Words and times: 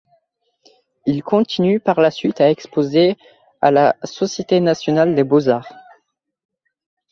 Il 1.05 1.21
continue 1.21 1.79
par 1.79 2.01
la 2.01 2.09
suite 2.09 2.41
à 2.41 2.49
exposer 2.49 3.19
à 3.61 3.69
la 3.69 3.95
Société 4.03 4.59
nationale 4.59 5.13
des 5.13 5.23
beaux-arts. 5.23 5.71